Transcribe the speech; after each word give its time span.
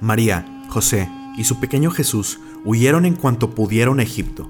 María, 0.00 0.46
José 0.68 1.08
y 1.36 1.44
su 1.44 1.58
pequeño 1.58 1.90
Jesús 1.90 2.38
huyeron 2.64 3.04
en 3.04 3.16
cuanto 3.16 3.50
pudieron 3.50 3.98
a 3.98 4.02
Egipto, 4.02 4.48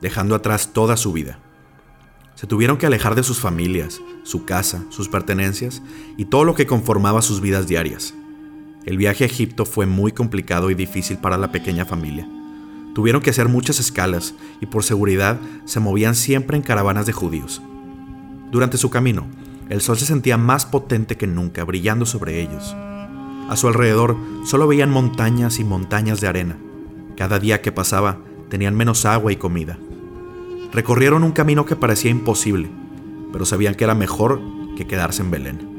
dejando 0.00 0.34
atrás 0.34 0.72
toda 0.72 0.96
su 0.96 1.12
vida. 1.12 1.38
Se 2.34 2.46
tuvieron 2.46 2.78
que 2.78 2.86
alejar 2.86 3.14
de 3.14 3.22
sus 3.22 3.38
familias, 3.38 4.00
su 4.24 4.44
casa, 4.44 4.84
sus 4.90 5.08
pertenencias 5.08 5.82
y 6.16 6.26
todo 6.26 6.44
lo 6.44 6.54
que 6.54 6.66
conformaba 6.66 7.22
sus 7.22 7.40
vidas 7.40 7.66
diarias. 7.66 8.14
El 8.84 8.96
viaje 8.96 9.24
a 9.24 9.26
Egipto 9.26 9.66
fue 9.66 9.86
muy 9.86 10.12
complicado 10.12 10.70
y 10.70 10.74
difícil 10.74 11.18
para 11.18 11.36
la 11.36 11.52
pequeña 11.52 11.84
familia. 11.84 12.28
Tuvieron 12.94 13.22
que 13.22 13.30
hacer 13.30 13.48
muchas 13.48 13.78
escalas 13.78 14.34
y 14.60 14.66
por 14.66 14.82
seguridad 14.82 15.38
se 15.64 15.80
movían 15.80 16.14
siempre 16.14 16.56
en 16.56 16.62
caravanas 16.62 17.06
de 17.06 17.12
judíos. 17.12 17.62
Durante 18.50 18.78
su 18.78 18.90
camino, 18.90 19.26
el 19.68 19.80
sol 19.80 19.98
se 19.98 20.06
sentía 20.06 20.38
más 20.38 20.64
potente 20.64 21.16
que 21.16 21.26
nunca, 21.26 21.64
brillando 21.64 22.06
sobre 22.06 22.40
ellos. 22.40 22.74
A 23.48 23.56
su 23.56 23.66
alrededor 23.66 24.16
solo 24.44 24.68
veían 24.68 24.90
montañas 24.90 25.58
y 25.58 25.64
montañas 25.64 26.20
de 26.20 26.28
arena. 26.28 26.58
Cada 27.16 27.38
día 27.38 27.62
que 27.62 27.72
pasaba 27.72 28.18
tenían 28.50 28.76
menos 28.76 29.06
agua 29.06 29.32
y 29.32 29.36
comida. 29.36 29.78
Recorrieron 30.70 31.24
un 31.24 31.32
camino 31.32 31.64
que 31.64 31.74
parecía 31.74 32.10
imposible, 32.10 32.68
pero 33.32 33.46
sabían 33.46 33.74
que 33.74 33.84
era 33.84 33.94
mejor 33.94 34.40
que 34.76 34.86
quedarse 34.86 35.22
en 35.22 35.30
Belén. 35.30 35.78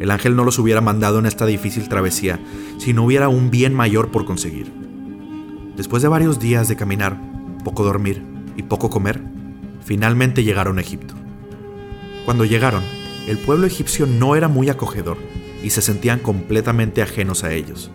El 0.00 0.10
ángel 0.10 0.34
no 0.34 0.44
los 0.44 0.58
hubiera 0.58 0.80
mandado 0.80 1.20
en 1.20 1.26
esta 1.26 1.46
difícil 1.46 1.88
travesía 1.88 2.40
si 2.78 2.92
no 2.92 3.04
hubiera 3.04 3.28
un 3.28 3.50
bien 3.50 3.72
mayor 3.72 4.10
por 4.10 4.24
conseguir. 4.24 4.72
Después 5.76 6.02
de 6.02 6.08
varios 6.08 6.40
días 6.40 6.66
de 6.66 6.76
caminar, 6.76 7.20
poco 7.62 7.84
dormir 7.84 8.24
y 8.56 8.64
poco 8.64 8.90
comer, 8.90 9.22
finalmente 9.84 10.42
llegaron 10.42 10.78
a 10.78 10.80
Egipto. 10.80 11.14
Cuando 12.24 12.44
llegaron, 12.44 12.82
el 13.28 13.38
pueblo 13.38 13.66
egipcio 13.66 14.06
no 14.06 14.34
era 14.34 14.48
muy 14.48 14.68
acogedor 14.70 15.18
y 15.62 15.70
se 15.70 15.82
sentían 15.82 16.20
completamente 16.20 17.02
ajenos 17.02 17.44
a 17.44 17.52
ellos. 17.52 17.90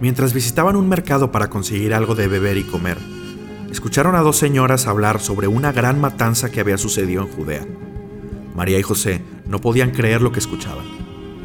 Mientras 0.00 0.32
visitaban 0.32 0.76
un 0.76 0.88
mercado 0.88 1.30
para 1.30 1.48
conseguir 1.48 1.94
algo 1.94 2.14
de 2.14 2.28
beber 2.28 2.56
y 2.56 2.64
comer, 2.64 2.98
escucharon 3.70 4.16
a 4.16 4.20
dos 4.20 4.36
señoras 4.36 4.86
hablar 4.86 5.20
sobre 5.20 5.46
una 5.46 5.72
gran 5.72 6.00
matanza 6.00 6.50
que 6.50 6.60
había 6.60 6.78
sucedido 6.78 7.22
en 7.22 7.28
Judea. 7.28 7.66
María 8.54 8.78
y 8.78 8.82
José 8.82 9.22
no 9.46 9.60
podían 9.60 9.90
creer 9.90 10.22
lo 10.22 10.32
que 10.32 10.40
escuchaban. 10.40 10.84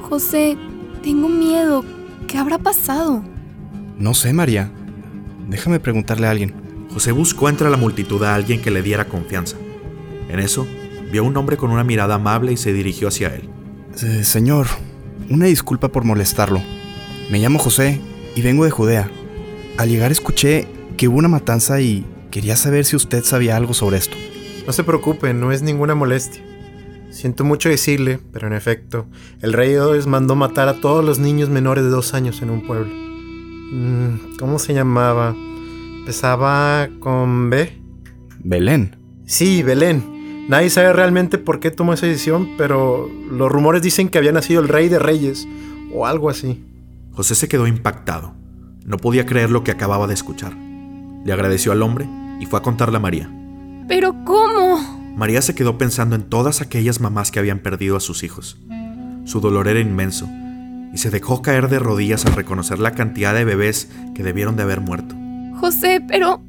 José, 0.02 0.58
tengo 1.04 1.30
miedo. 1.30 1.84
¿Qué 2.28 2.38
habrá 2.38 2.58
pasado? 2.58 3.24
No 3.98 4.14
sé, 4.14 4.34
María. 4.34 4.72
Déjame 5.48 5.80
preguntarle 5.80 6.28
a 6.28 6.32
alguien. 6.32 6.54
José 6.94 7.12
buscó 7.12 7.50
entre 7.50 7.70
la 7.70 7.78
multitud 7.78 8.24
a 8.24 8.36
alguien 8.36 8.62
que 8.62 8.72
le 8.72 8.82
diera 8.82 9.06
confianza. 9.06 9.58
En 10.30 10.40
eso, 10.40 10.68
vio 11.12 11.24
a 11.24 11.26
un 11.26 11.38
hombre 11.38 11.58
con 11.58 11.72
una 11.72 11.84
mirada 11.84 12.16
amable 12.16 12.52
y 12.52 12.58
se 12.58 12.74
dirigió 12.74 13.08
hacia 13.08 13.34
él. 13.34 13.50
Eh, 14.04 14.24
señor, 14.24 14.68
una 15.30 15.46
disculpa 15.46 15.90
por 15.90 16.04
molestarlo. 16.04 16.62
Me 17.30 17.40
llamo 17.40 17.60
José 17.60 18.02
y 18.36 18.42
vengo 18.42 18.66
de 18.66 18.72
Judea. 18.72 19.10
Al 19.78 19.90
llegar 19.90 20.12
escuché 20.12 20.68
que 20.98 21.08
hubo 21.08 21.18
una 21.18 21.28
matanza 21.28 21.80
y 21.82 22.06
quería 22.32 22.56
saber 22.56 22.86
si 22.86 22.96
usted 22.96 23.24
sabía 23.24 23.56
algo 23.56 23.74
sobre 23.74 23.98
esto. 23.98 24.18
No 24.66 24.74
se 24.74 24.84
preocupe, 24.84 25.34
no 25.34 25.52
es 25.52 25.62
ninguna 25.62 25.96
molestia. 25.96 26.44
Siento 27.12 27.44
mucho 27.44 27.70
decirle, 27.70 28.20
pero 28.32 28.48
en 28.48 28.54
efecto, 28.54 29.08
el 29.42 29.54
rey 29.54 29.72
Herodes 29.72 30.06
mandó 30.06 30.36
matar 30.36 30.68
a 30.68 30.80
todos 30.80 31.04
los 31.04 31.18
niños 31.18 31.50
menores 31.50 31.84
de 31.84 31.90
dos 31.90 32.14
años 32.14 32.42
en 32.42 32.50
un 32.50 32.66
pueblo. 32.68 32.92
Mm, 32.92 34.38
¿Cómo 34.38 34.60
se 34.60 34.74
llamaba? 34.74 35.36
¿Empezaba 36.00 36.88
con 37.00 37.50
B? 37.50 37.82
Belén. 38.44 38.96
Sí, 39.26 39.64
Belén. 39.64 40.19
Nadie 40.50 40.72
sabe 40.72 40.92
realmente 40.94 41.38
por 41.38 41.60
qué 41.60 41.70
tomó 41.70 41.94
esa 41.94 42.08
decisión, 42.08 42.56
pero 42.58 43.08
los 43.30 43.52
rumores 43.52 43.84
dicen 43.84 44.10
que 44.10 44.18
había 44.18 44.32
nacido 44.32 44.62
el 44.62 44.68
rey 44.68 44.90
de 44.90 44.98
reyes 44.98 45.48
o 45.94 46.08
algo 46.08 46.28
así. 46.28 46.66
José 47.12 47.36
se 47.36 47.48
quedó 47.48 47.68
impactado. 47.68 48.34
No 48.84 48.98
podía 48.98 49.28
creer 49.28 49.52
lo 49.52 49.64
que 49.64 49.70
acababa 49.70 50.08
de 50.08 50.16
escuchar. 50.16 50.56
Le 51.24 51.32
agradeció 51.32 51.72
al 51.72 51.84
hombre 51.84 52.10
y 52.40 52.48
fue 52.48 52.58
a 52.58 52.64
contarle 52.64 52.98
a 52.98 53.00
María. 53.00 53.32
¿Pero 53.88 54.16
cómo? 54.26 54.80
María 55.16 55.44
se 55.44 55.54
quedó 55.54 55.78
pensando 55.78 56.16
en 56.16 56.24
todas 56.24 56.62
aquellas 56.62 57.00
mamás 57.00 57.30
que 57.30 57.38
habían 57.38 57.60
perdido 57.60 57.96
a 57.96 58.00
sus 58.00 58.24
hijos. 58.24 58.58
Su 59.26 59.42
dolor 59.42 59.68
era 59.68 59.80
inmenso 59.80 60.28
y 60.92 60.98
se 60.98 61.12
dejó 61.12 61.44
caer 61.44 61.70
de 61.70 61.78
rodillas 61.78 62.26
al 62.26 62.34
reconocer 62.34 62.80
la 62.80 62.94
cantidad 62.94 63.36
de 63.36 63.46
bebés 63.46 63.92
que 64.16 64.24
debieron 64.24 64.56
de 64.56 64.64
haber 64.64 64.82
muerto. 64.82 65.14
José, 65.60 66.04
pero 66.08 66.42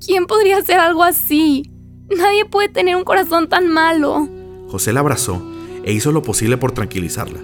¿quién 0.00 0.24
podría 0.24 0.56
hacer 0.56 0.80
algo 0.80 1.04
así? 1.04 1.71
Nadie 2.16 2.44
puede 2.44 2.68
tener 2.68 2.96
un 2.96 3.04
corazón 3.04 3.48
tan 3.48 3.68
malo. 3.68 4.28
José 4.68 4.92
la 4.92 5.00
abrazó 5.00 5.42
e 5.84 5.92
hizo 5.92 6.12
lo 6.12 6.22
posible 6.22 6.56
por 6.56 6.72
tranquilizarla, 6.72 7.40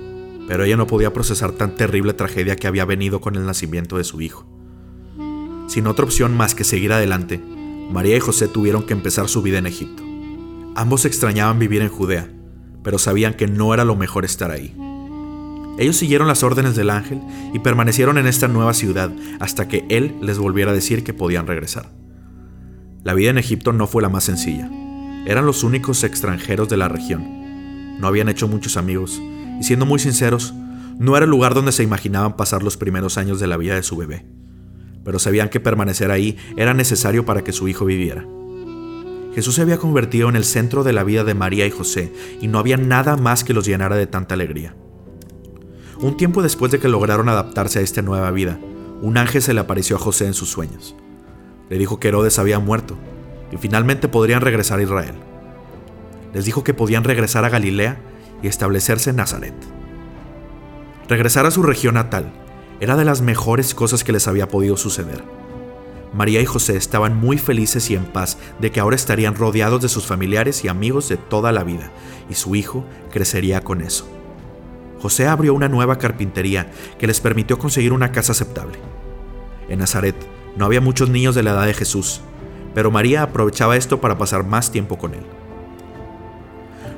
pero 0.46 0.64
ella 0.64 0.76
no 0.76 0.86
podía 0.86 1.12
procesar 1.12 1.52
tan 1.52 1.74
terrible 1.74 2.14
tragedia 2.14 2.56
que 2.56 2.66
había 2.66 2.84
venido 2.84 3.20
con 3.20 3.36
el 3.36 3.46
nacimiento 3.46 3.96
de 3.96 4.04
su 4.04 4.20
hijo. 4.20 4.46
Sin 5.68 5.86
otra 5.86 6.04
opción 6.04 6.36
más 6.36 6.54
que 6.54 6.64
seguir 6.64 6.92
adelante, 6.92 7.38
María 7.90 8.16
y 8.16 8.20
José 8.20 8.48
tuvieron 8.48 8.84
que 8.84 8.92
empezar 8.92 9.28
su 9.28 9.42
vida 9.42 9.58
en 9.58 9.66
Egipto. 9.66 10.02
Ambos 10.74 11.04
extrañaban 11.04 11.58
vivir 11.58 11.82
en 11.82 11.88
Judea, 11.88 12.30
pero 12.82 12.98
sabían 12.98 13.34
que 13.34 13.46
no 13.46 13.74
era 13.74 13.84
lo 13.84 13.96
mejor 13.96 14.24
estar 14.24 14.50
ahí. 14.50 14.74
Ellos 15.78 15.96
siguieron 15.96 16.26
las 16.26 16.42
órdenes 16.42 16.74
del 16.74 16.90
ángel 16.90 17.20
y 17.54 17.60
permanecieron 17.60 18.18
en 18.18 18.26
esta 18.26 18.48
nueva 18.48 18.74
ciudad 18.74 19.12
hasta 19.40 19.68
que 19.68 19.86
él 19.88 20.16
les 20.20 20.38
volviera 20.38 20.72
a 20.72 20.74
decir 20.74 21.04
que 21.04 21.14
podían 21.14 21.46
regresar. 21.46 21.97
La 23.04 23.14
vida 23.14 23.30
en 23.30 23.38
Egipto 23.38 23.72
no 23.72 23.86
fue 23.86 24.02
la 24.02 24.08
más 24.08 24.24
sencilla. 24.24 24.68
Eran 25.26 25.46
los 25.46 25.62
únicos 25.62 26.04
extranjeros 26.04 26.68
de 26.68 26.76
la 26.76 26.88
región. 26.88 27.98
No 28.00 28.06
habían 28.06 28.28
hecho 28.28 28.48
muchos 28.48 28.76
amigos, 28.76 29.20
y 29.60 29.62
siendo 29.62 29.86
muy 29.86 29.98
sinceros, 29.98 30.54
no 30.98 31.16
era 31.16 31.24
el 31.24 31.30
lugar 31.30 31.54
donde 31.54 31.72
se 31.72 31.84
imaginaban 31.84 32.36
pasar 32.36 32.62
los 32.62 32.76
primeros 32.76 33.18
años 33.18 33.38
de 33.38 33.46
la 33.46 33.56
vida 33.56 33.76
de 33.76 33.82
su 33.82 33.96
bebé. 33.96 34.26
Pero 35.04 35.18
sabían 35.18 35.48
que 35.48 35.60
permanecer 35.60 36.10
ahí 36.10 36.36
era 36.56 36.74
necesario 36.74 37.24
para 37.24 37.44
que 37.44 37.52
su 37.52 37.68
hijo 37.68 37.84
viviera. 37.84 38.26
Jesús 39.34 39.54
se 39.54 39.62
había 39.62 39.78
convertido 39.78 40.28
en 40.28 40.34
el 40.34 40.44
centro 40.44 40.82
de 40.82 40.92
la 40.92 41.04
vida 41.04 41.22
de 41.22 41.34
María 41.34 41.66
y 41.66 41.70
José, 41.70 42.12
y 42.40 42.48
no 42.48 42.58
había 42.58 42.76
nada 42.76 43.16
más 43.16 43.44
que 43.44 43.54
los 43.54 43.64
llenara 43.64 43.96
de 43.96 44.08
tanta 44.08 44.34
alegría. 44.34 44.74
Un 46.00 46.16
tiempo 46.16 46.42
después 46.42 46.72
de 46.72 46.80
que 46.80 46.88
lograron 46.88 47.28
adaptarse 47.28 47.78
a 47.78 47.82
esta 47.82 48.02
nueva 48.02 48.30
vida, 48.32 48.58
un 49.00 49.16
ángel 49.16 49.40
se 49.40 49.54
le 49.54 49.60
apareció 49.60 49.96
a 49.96 50.00
José 50.00 50.26
en 50.26 50.34
sus 50.34 50.48
sueños. 50.48 50.96
Le 51.68 51.78
dijo 51.78 52.00
que 52.00 52.08
Herodes 52.08 52.38
había 52.38 52.58
muerto 52.58 52.96
y 53.52 53.56
finalmente 53.56 54.08
podrían 54.08 54.40
regresar 54.40 54.78
a 54.78 54.82
Israel. 54.82 55.14
Les 56.34 56.44
dijo 56.44 56.64
que 56.64 56.74
podían 56.74 57.04
regresar 57.04 57.44
a 57.44 57.48
Galilea 57.48 58.00
y 58.42 58.48
establecerse 58.48 59.10
en 59.10 59.16
Nazaret. 59.16 59.54
Regresar 61.08 61.46
a 61.46 61.50
su 61.50 61.62
región 61.62 61.94
natal 61.94 62.32
era 62.80 62.96
de 62.96 63.04
las 63.04 63.22
mejores 63.22 63.74
cosas 63.74 64.04
que 64.04 64.12
les 64.12 64.28
había 64.28 64.48
podido 64.48 64.76
suceder. 64.76 65.24
María 66.12 66.40
y 66.40 66.46
José 66.46 66.76
estaban 66.76 67.16
muy 67.16 67.38
felices 67.38 67.90
y 67.90 67.94
en 67.94 68.04
paz 68.04 68.38
de 68.60 68.70
que 68.70 68.80
ahora 68.80 68.96
estarían 68.96 69.34
rodeados 69.34 69.82
de 69.82 69.88
sus 69.88 70.06
familiares 70.06 70.64
y 70.64 70.68
amigos 70.68 71.08
de 71.08 71.16
toda 71.16 71.52
la 71.52 71.64
vida, 71.64 71.90
y 72.30 72.34
su 72.34 72.56
hijo 72.56 72.84
crecería 73.10 73.62
con 73.62 73.82
eso. 73.82 74.08
José 75.00 75.26
abrió 75.26 75.54
una 75.54 75.68
nueva 75.68 75.98
carpintería 75.98 76.70
que 76.98 77.06
les 77.06 77.20
permitió 77.20 77.58
conseguir 77.58 77.92
una 77.92 78.10
casa 78.10 78.32
aceptable. 78.32 78.78
En 79.68 79.80
Nazaret 79.80 80.16
no 80.56 80.64
había 80.64 80.80
muchos 80.80 81.10
niños 81.10 81.34
de 81.34 81.42
la 81.42 81.50
edad 81.50 81.66
de 81.66 81.74
Jesús, 81.74 82.20
pero 82.74 82.90
María 82.90 83.22
aprovechaba 83.22 83.76
esto 83.76 84.00
para 84.00 84.18
pasar 84.18 84.44
más 84.44 84.70
tiempo 84.70 84.98
con 84.98 85.14
él. 85.14 85.22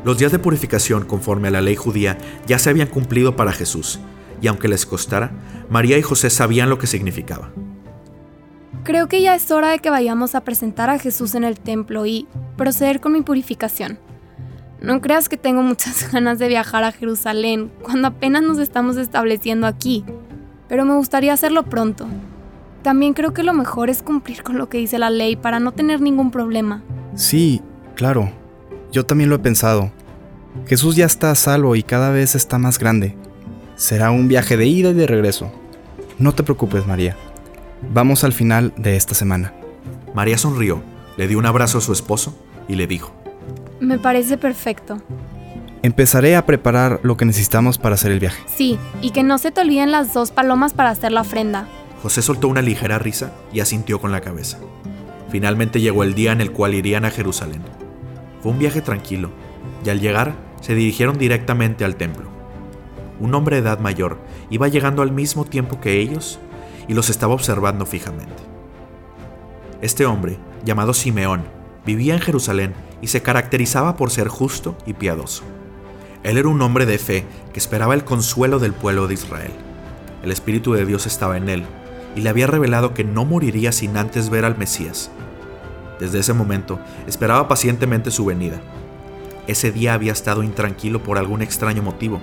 Los 0.04 0.18
días 0.18 0.32
de 0.32 0.38
purificación 0.38 1.04
conforme 1.04 1.48
a 1.48 1.50
la 1.50 1.60
ley 1.60 1.76
judía 1.76 2.16
ya 2.46 2.58
se 2.58 2.70
habían 2.70 2.88
cumplido 2.88 3.36
para 3.36 3.52
Jesús, 3.52 4.00
y 4.40 4.46
aunque 4.46 4.68
les 4.68 4.86
costara, 4.86 5.32
María 5.68 5.98
y 5.98 6.02
José 6.02 6.30
sabían 6.30 6.70
lo 6.70 6.78
que 6.78 6.86
significaba. 6.86 7.50
Creo 8.82 9.08
que 9.08 9.20
ya 9.20 9.34
es 9.34 9.50
hora 9.50 9.70
de 9.70 9.78
que 9.78 9.90
vayamos 9.90 10.34
a 10.34 10.40
presentar 10.40 10.88
a 10.88 10.98
Jesús 10.98 11.34
en 11.34 11.44
el 11.44 11.60
templo 11.60 12.06
y 12.06 12.26
proceder 12.56 13.00
con 13.00 13.12
mi 13.12 13.20
purificación. 13.20 13.98
No 14.80 15.02
creas 15.02 15.28
que 15.28 15.36
tengo 15.36 15.62
muchas 15.62 16.10
ganas 16.12 16.38
de 16.38 16.48
viajar 16.48 16.84
a 16.84 16.92
Jerusalén 16.92 17.70
cuando 17.82 18.08
apenas 18.08 18.42
nos 18.42 18.58
estamos 18.58 18.96
estableciendo 18.96 19.66
aquí, 19.66 20.04
pero 20.68 20.84
me 20.84 20.94
gustaría 20.94 21.34
hacerlo 21.34 21.64
pronto. 21.64 22.06
También 22.82 23.12
creo 23.12 23.34
que 23.34 23.42
lo 23.42 23.52
mejor 23.52 23.90
es 23.90 24.02
cumplir 24.02 24.42
con 24.42 24.56
lo 24.56 24.68
que 24.68 24.78
dice 24.78 24.98
la 24.98 25.10
ley 25.10 25.36
para 25.36 25.60
no 25.60 25.72
tener 25.72 26.00
ningún 26.00 26.30
problema. 26.30 26.82
Sí, 27.14 27.60
claro. 27.94 28.30
Yo 28.90 29.04
también 29.04 29.28
lo 29.28 29.36
he 29.36 29.40
pensado. 29.40 29.90
Jesús 30.66 30.96
ya 30.96 31.06
está 31.06 31.30
a 31.30 31.34
salvo 31.34 31.76
y 31.76 31.82
cada 31.82 32.10
vez 32.10 32.34
está 32.34 32.58
más 32.58 32.78
grande. 32.78 33.14
Será 33.76 34.10
un 34.10 34.28
viaje 34.28 34.56
de 34.56 34.66
ida 34.66 34.90
y 34.90 34.94
de 34.94 35.06
regreso. 35.06 35.52
No 36.18 36.32
te 36.32 36.42
preocupes, 36.42 36.86
María. 36.86 37.16
Vamos 37.92 38.24
al 38.24 38.32
final 38.32 38.72
de 38.76 38.96
esta 38.96 39.14
semana. 39.14 39.52
María 40.14 40.38
sonrió, 40.38 40.82
le 41.16 41.28
dio 41.28 41.38
un 41.38 41.46
abrazo 41.46 41.78
a 41.78 41.80
su 41.80 41.92
esposo 41.92 42.34
y 42.68 42.74
le 42.74 42.86
dijo, 42.86 43.12
Me 43.78 43.98
parece 43.98 44.36
perfecto. 44.38 45.00
Empezaré 45.82 46.36
a 46.36 46.44
preparar 46.44 47.00
lo 47.02 47.16
que 47.16 47.24
necesitamos 47.24 47.78
para 47.78 47.94
hacer 47.94 48.12
el 48.12 48.20
viaje. 48.20 48.42
Sí, 48.46 48.78
y 49.00 49.10
que 49.10 49.22
no 49.22 49.38
se 49.38 49.50
te 49.50 49.62
olviden 49.62 49.90
las 49.90 50.12
dos 50.12 50.30
palomas 50.30 50.74
para 50.74 50.90
hacer 50.90 51.12
la 51.12 51.22
ofrenda. 51.22 51.68
José 52.02 52.22
soltó 52.22 52.48
una 52.48 52.62
ligera 52.62 52.98
risa 52.98 53.32
y 53.52 53.60
asintió 53.60 54.00
con 54.00 54.10
la 54.10 54.22
cabeza. 54.22 54.58
Finalmente 55.30 55.80
llegó 55.80 56.02
el 56.02 56.14
día 56.14 56.32
en 56.32 56.40
el 56.40 56.50
cual 56.50 56.74
irían 56.74 57.04
a 57.04 57.10
Jerusalén. 57.10 57.62
Fue 58.42 58.52
un 58.52 58.58
viaje 58.58 58.80
tranquilo, 58.80 59.30
y 59.84 59.90
al 59.90 60.00
llegar 60.00 60.34
se 60.60 60.74
dirigieron 60.74 61.18
directamente 61.18 61.84
al 61.84 61.96
templo. 61.96 62.28
un 63.18 63.34
hombre 63.34 63.56
de 63.56 63.62
edad 63.62 63.80
mayor, 63.80 64.18
iba 64.48 64.68
llegando 64.68 65.02
al 65.02 65.12
mismo 65.12 65.44
tiempo 65.44 65.78
que 65.78 66.00
ellos 66.00 66.38
y 66.88 66.94
los 66.94 67.10
estaba 67.10 67.34
observando 67.34 67.84
fijamente. 67.84 68.42
Este 69.82 70.06
hombre, 70.06 70.38
llamado 70.64 70.94
Simeón, 70.94 71.42
vivía 71.84 72.14
en 72.14 72.20
Jerusalén 72.22 72.72
y 73.02 73.08
se 73.08 73.20
caracterizaba 73.20 73.96
por 73.96 74.10
ser 74.10 74.28
justo 74.28 74.74
y 74.86 74.94
piadoso. 74.94 75.42
Él 76.22 76.38
era 76.38 76.48
un 76.48 76.62
hombre 76.62 76.86
de 76.86 76.96
fe 76.96 77.26
que 77.52 77.58
esperaba 77.58 77.92
el 77.92 78.04
consuelo 78.04 78.58
del 78.58 78.72
pueblo 78.72 79.06
de 79.06 79.14
Israel. 79.14 79.52
El 80.22 80.32
Espíritu 80.32 80.72
de 80.72 80.86
Dios 80.86 81.04
estaba 81.04 81.36
en 81.36 81.50
él 81.50 81.66
y 82.16 82.20
le 82.20 82.30
había 82.30 82.46
revelado 82.46 82.94
que 82.94 83.04
no 83.04 83.24
moriría 83.24 83.72
sin 83.72 83.96
antes 83.96 84.30
ver 84.30 84.44
al 84.44 84.58
Mesías. 84.58 85.10
Desde 85.98 86.20
ese 86.20 86.32
momento 86.32 86.80
esperaba 87.06 87.46
pacientemente 87.46 88.10
su 88.10 88.24
venida. 88.24 88.60
Ese 89.46 89.70
día 89.70 89.94
había 89.94 90.12
estado 90.12 90.42
intranquilo 90.42 91.02
por 91.02 91.18
algún 91.18 91.42
extraño 91.42 91.82
motivo, 91.82 92.20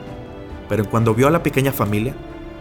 pero 0.70 0.90
cuando 0.90 1.14
vio 1.14 1.28
a 1.28 1.32
la 1.32 1.44
pequeña 1.44 1.72
familia, 1.72 2.16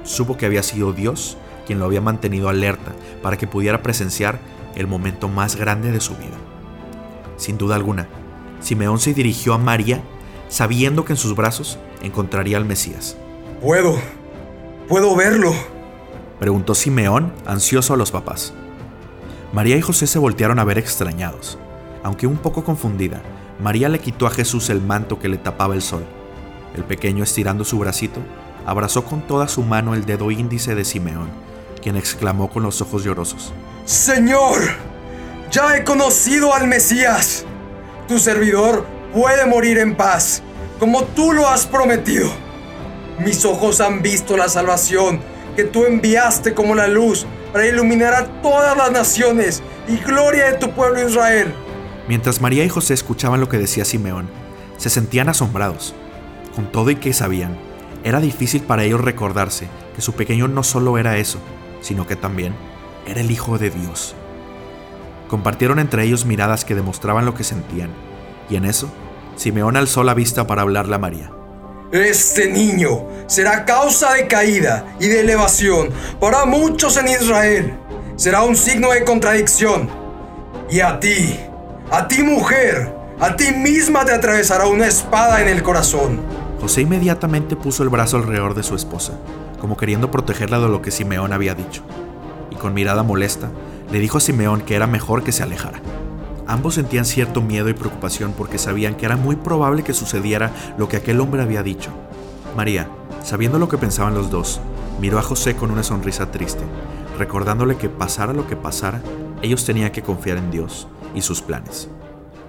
supo 0.04 0.36
que 0.36 0.46
había 0.46 0.62
sido 0.62 0.92
Dios 0.92 1.38
quien 1.66 1.78
lo 1.78 1.84
había 1.84 2.00
mantenido 2.00 2.48
alerta 2.48 2.92
para 3.22 3.36
que 3.36 3.46
pudiera 3.46 3.82
presenciar 3.82 4.38
el 4.76 4.86
momento 4.86 5.28
más 5.28 5.56
grande 5.56 5.90
de 5.90 6.00
su 6.00 6.14
vida. 6.16 6.36
Sin 7.36 7.58
duda 7.58 7.74
alguna, 7.74 8.08
Simeón 8.60 9.00
se 9.00 9.14
dirigió 9.14 9.54
a 9.54 9.58
María 9.58 10.00
sabiendo 10.48 11.04
que 11.04 11.12
en 11.12 11.16
sus 11.16 11.34
brazos 11.34 11.78
encontraría 12.02 12.56
al 12.56 12.64
Mesías. 12.64 13.16
¿Puedo? 13.60 13.98
¿Puedo 14.88 15.16
verlo? 15.16 15.52
Preguntó 16.38 16.74
Simeón, 16.74 17.32
ansioso 17.46 17.94
a 17.94 17.96
los 17.96 18.10
papás. 18.10 18.52
María 19.52 19.76
y 19.76 19.80
José 19.80 20.06
se 20.06 20.18
voltearon 20.18 20.58
a 20.58 20.64
ver 20.64 20.78
extrañados. 20.78 21.58
Aunque 22.02 22.26
un 22.26 22.36
poco 22.36 22.62
confundida, 22.62 23.22
María 23.58 23.88
le 23.88 24.00
quitó 24.00 24.26
a 24.26 24.30
Jesús 24.30 24.68
el 24.68 24.82
manto 24.82 25.18
que 25.18 25.28
le 25.28 25.38
tapaba 25.38 25.74
el 25.74 25.82
sol. 25.82 26.04
El 26.74 26.84
pequeño, 26.84 27.24
estirando 27.24 27.64
su 27.64 27.78
bracito, 27.78 28.20
abrazó 28.66 29.04
con 29.04 29.22
toda 29.22 29.48
su 29.48 29.62
mano 29.62 29.94
el 29.94 30.04
dedo 30.04 30.30
índice 30.30 30.74
de 30.74 30.84
Simeón, 30.84 31.30
quien 31.82 31.96
exclamó 31.96 32.50
con 32.50 32.62
los 32.62 32.82
ojos 32.82 33.02
llorosos. 33.02 33.54
Señor, 33.86 34.58
ya 35.50 35.74
he 35.76 35.84
conocido 35.84 36.52
al 36.52 36.66
Mesías. 36.68 37.46
Tu 38.08 38.18
servidor 38.18 38.84
puede 39.14 39.46
morir 39.46 39.78
en 39.78 39.96
paz, 39.96 40.42
como 40.78 41.04
tú 41.04 41.32
lo 41.32 41.48
has 41.48 41.66
prometido. 41.66 42.28
Mis 43.18 43.46
ojos 43.46 43.80
han 43.80 44.02
visto 44.02 44.36
la 44.36 44.50
salvación 44.50 45.20
que 45.56 45.64
tú 45.64 45.84
enviaste 45.84 46.54
como 46.54 46.74
la 46.74 46.86
luz 46.86 47.26
para 47.52 47.66
iluminar 47.66 48.14
a 48.14 48.26
todas 48.42 48.76
las 48.76 48.92
naciones 48.92 49.62
y 49.88 49.96
gloria 49.96 50.52
de 50.52 50.58
tu 50.58 50.70
pueblo 50.70 51.08
Israel. 51.08 51.52
Mientras 52.08 52.40
María 52.40 52.64
y 52.64 52.68
José 52.68 52.94
escuchaban 52.94 53.40
lo 53.40 53.48
que 53.48 53.58
decía 53.58 53.84
Simeón, 53.84 54.28
se 54.76 54.90
sentían 54.90 55.28
asombrados. 55.28 55.94
Con 56.54 56.70
todo 56.70 56.90
y 56.90 56.96
que 56.96 57.12
sabían, 57.12 57.58
era 58.04 58.20
difícil 58.20 58.62
para 58.62 58.84
ellos 58.84 59.00
recordarse 59.00 59.68
que 59.94 60.02
su 60.02 60.12
pequeño 60.12 60.46
no 60.46 60.62
solo 60.62 60.98
era 60.98 61.16
eso, 61.16 61.38
sino 61.80 62.06
que 62.06 62.14
también 62.14 62.54
era 63.06 63.20
el 63.20 63.30
Hijo 63.30 63.58
de 63.58 63.70
Dios. 63.70 64.14
Compartieron 65.28 65.78
entre 65.78 66.04
ellos 66.04 66.24
miradas 66.24 66.64
que 66.64 66.74
demostraban 66.74 67.24
lo 67.24 67.34
que 67.34 67.44
sentían, 67.44 67.90
y 68.48 68.56
en 68.56 68.64
eso, 68.64 68.88
Simeón 69.36 69.76
alzó 69.76 70.04
la 70.04 70.14
vista 70.14 70.46
para 70.46 70.62
hablarle 70.62 70.94
a 70.94 70.98
María. 70.98 71.35
Este 71.92 72.50
niño 72.50 73.06
será 73.28 73.64
causa 73.64 74.14
de 74.14 74.26
caída 74.26 74.84
y 74.98 75.06
de 75.06 75.20
elevación 75.20 75.90
para 76.18 76.44
muchos 76.44 76.96
en 76.96 77.08
Israel. 77.08 77.74
Será 78.16 78.42
un 78.42 78.56
signo 78.56 78.90
de 78.90 79.04
contradicción. 79.04 79.88
Y 80.68 80.80
a 80.80 80.98
ti, 80.98 81.38
a 81.90 82.08
ti 82.08 82.24
mujer, 82.24 82.92
a 83.20 83.36
ti 83.36 83.52
misma 83.52 84.04
te 84.04 84.12
atravesará 84.12 84.66
una 84.66 84.88
espada 84.88 85.40
en 85.40 85.48
el 85.48 85.62
corazón. 85.62 86.20
José 86.60 86.80
inmediatamente 86.80 87.54
puso 87.54 87.84
el 87.84 87.88
brazo 87.88 88.16
alrededor 88.16 88.54
de 88.54 88.64
su 88.64 88.74
esposa, 88.74 89.12
como 89.60 89.76
queriendo 89.76 90.10
protegerla 90.10 90.58
de 90.58 90.68
lo 90.68 90.82
que 90.82 90.90
Simeón 90.90 91.32
había 91.32 91.54
dicho. 91.54 91.82
Y 92.50 92.56
con 92.56 92.74
mirada 92.74 93.04
molesta, 93.04 93.48
le 93.92 94.00
dijo 94.00 94.18
a 94.18 94.20
Simeón 94.20 94.60
que 94.62 94.74
era 94.74 94.88
mejor 94.88 95.22
que 95.22 95.30
se 95.30 95.44
alejara. 95.44 95.80
Ambos 96.46 96.74
sentían 96.74 97.04
cierto 97.04 97.42
miedo 97.42 97.68
y 97.68 97.74
preocupación 97.74 98.32
porque 98.32 98.58
sabían 98.58 98.94
que 98.94 99.06
era 99.06 99.16
muy 99.16 99.36
probable 99.36 99.82
que 99.82 99.92
sucediera 99.92 100.52
lo 100.78 100.88
que 100.88 100.96
aquel 100.96 101.20
hombre 101.20 101.42
había 101.42 101.62
dicho. 101.64 101.90
María, 102.56 102.88
sabiendo 103.22 103.58
lo 103.58 103.68
que 103.68 103.78
pensaban 103.78 104.14
los 104.14 104.30
dos, 104.30 104.60
miró 105.00 105.18
a 105.18 105.22
José 105.22 105.56
con 105.56 105.72
una 105.72 105.82
sonrisa 105.82 106.30
triste, 106.30 106.62
recordándole 107.18 107.76
que 107.76 107.88
pasara 107.88 108.32
lo 108.32 108.46
que 108.46 108.56
pasara, 108.56 109.02
ellos 109.42 109.64
tenían 109.64 109.90
que 109.90 110.02
confiar 110.02 110.38
en 110.38 110.50
Dios 110.50 110.86
y 111.14 111.22
sus 111.22 111.42
planes. 111.42 111.90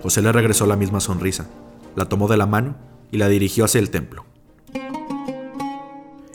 José 0.03 0.21
le 0.21 0.31
regresó 0.31 0.67
la 0.67 0.75
misma 0.75 0.99
sonrisa, 0.99 1.47
la 1.95 2.05
tomó 2.05 2.27
de 2.27 2.37
la 2.37 2.45
mano 2.45 2.75
y 3.11 3.17
la 3.17 3.27
dirigió 3.27 3.65
hacia 3.65 3.79
el 3.79 3.89
templo. 3.89 4.25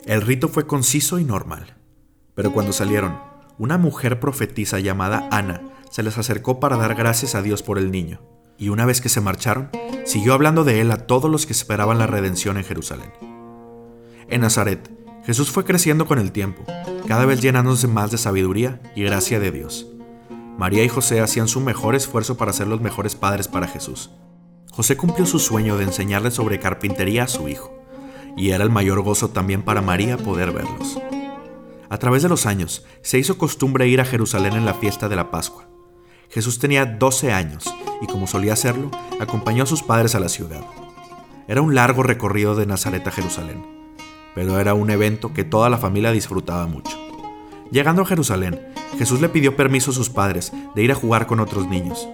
El 0.05 0.21
rito 0.21 0.49
fue 0.49 0.67
conciso 0.67 1.17
y 1.17 1.23
normal, 1.23 1.75
pero 2.35 2.51
cuando 2.51 2.73
salieron, 2.73 3.17
una 3.57 3.77
mujer 3.77 4.19
profetisa 4.19 4.79
llamada 4.79 5.29
Ana 5.31 5.61
se 5.93 6.01
les 6.01 6.17
acercó 6.17 6.59
para 6.59 6.75
dar 6.75 6.95
gracias 6.95 7.35
a 7.35 7.43
Dios 7.43 7.61
por 7.61 7.77
el 7.77 7.91
niño, 7.91 8.19
y 8.57 8.69
una 8.69 8.83
vez 8.83 8.99
que 8.99 9.09
se 9.09 9.21
marcharon, 9.21 9.69
siguió 10.05 10.33
hablando 10.33 10.63
de 10.63 10.81
él 10.81 10.89
a 10.89 11.05
todos 11.05 11.29
los 11.29 11.45
que 11.45 11.53
esperaban 11.53 11.99
la 11.99 12.07
redención 12.07 12.57
en 12.57 12.63
Jerusalén. 12.63 13.13
En 14.27 14.41
Nazaret, 14.41 14.89
Jesús 15.23 15.51
fue 15.51 15.65
creciendo 15.65 16.07
con 16.07 16.17
el 16.17 16.31
tiempo, 16.31 16.63
cada 17.07 17.27
vez 17.27 17.41
llenándose 17.41 17.87
más 17.87 18.09
de 18.09 18.17
sabiduría 18.17 18.81
y 18.95 19.03
gracia 19.03 19.39
de 19.39 19.51
Dios. 19.51 19.85
María 20.57 20.83
y 20.83 20.89
José 20.89 21.21
hacían 21.21 21.47
su 21.47 21.61
mejor 21.61 21.93
esfuerzo 21.93 22.37
para 22.37 22.53
ser 22.53 22.65
los 22.65 22.81
mejores 22.81 23.13
padres 23.13 23.47
para 23.47 23.67
Jesús. 23.67 24.09
José 24.71 24.97
cumplió 24.97 25.27
su 25.27 25.37
sueño 25.37 25.77
de 25.77 25.83
enseñarle 25.83 26.31
sobre 26.31 26.59
carpintería 26.59 27.25
a 27.25 27.27
su 27.27 27.47
hijo, 27.49 27.71
y 28.35 28.49
era 28.49 28.63
el 28.63 28.71
mayor 28.71 29.03
gozo 29.03 29.29
también 29.29 29.61
para 29.61 29.83
María 29.83 30.17
poder 30.17 30.53
verlos. 30.53 30.97
A 31.87 31.99
través 31.99 32.23
de 32.23 32.29
los 32.29 32.47
años, 32.47 32.83
se 33.03 33.19
hizo 33.19 33.37
costumbre 33.37 33.87
ir 33.87 34.01
a 34.01 34.05
Jerusalén 34.05 34.53
en 34.53 34.65
la 34.65 34.73
fiesta 34.73 35.07
de 35.07 35.17
la 35.17 35.29
Pascua. 35.29 35.67
Jesús 36.33 36.57
tenía 36.57 36.87
12 36.87 37.31
años 37.31 37.71
y 38.01 38.07
como 38.07 38.25
solía 38.25 38.53
hacerlo, 38.53 38.89
acompañó 39.19 39.63
a 39.63 39.67
sus 39.67 39.83
padres 39.83 40.15
a 40.15 40.19
la 40.19 40.29
ciudad. 40.29 40.61
Era 41.47 41.61
un 41.61 41.75
largo 41.75 42.01
recorrido 42.01 42.55
de 42.55 42.65
Nazaret 42.65 43.05
a 43.07 43.11
Jerusalén, 43.11 43.63
pero 44.33 44.59
era 44.59 44.73
un 44.73 44.89
evento 44.89 45.31
que 45.31 45.43
toda 45.43 45.69
la 45.69 45.77
familia 45.77 46.11
disfrutaba 46.11 46.65
mucho. 46.65 46.97
Llegando 47.69 48.01
a 48.01 48.05
Jerusalén, 48.05 48.59
Jesús 48.97 49.21
le 49.21 49.29
pidió 49.29 49.55
permiso 49.55 49.91
a 49.91 49.93
sus 49.93 50.09
padres 50.09 50.51
de 50.73 50.81
ir 50.81 50.91
a 50.91 50.95
jugar 50.95 51.27
con 51.27 51.39
otros 51.39 51.67
niños. 51.67 52.07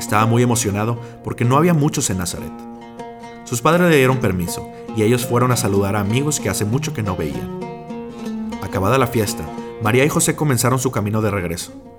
Estaba 0.00 0.26
muy 0.26 0.42
emocionado 0.42 1.00
porque 1.22 1.44
no 1.44 1.56
había 1.56 1.72
muchos 1.72 2.10
en 2.10 2.18
Nazaret. 2.18 2.52
Sus 3.44 3.62
padres 3.62 3.88
le 3.88 3.96
dieron 3.96 4.18
permiso 4.18 4.68
y 4.96 5.04
ellos 5.04 5.24
fueron 5.24 5.52
a 5.52 5.56
saludar 5.56 5.94
a 5.94 6.00
amigos 6.00 6.40
que 6.40 6.48
hace 6.48 6.64
mucho 6.64 6.92
que 6.92 7.04
no 7.04 7.16
veían. 7.16 7.60
Acabada 8.64 8.98
la 8.98 9.06
fiesta, 9.06 9.44
María 9.80 10.04
y 10.04 10.08
José 10.08 10.34
comenzaron 10.34 10.80
su 10.80 10.90
camino 10.90 11.22
de 11.22 11.30
regreso. 11.30 11.89